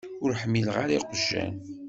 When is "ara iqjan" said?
0.83-1.55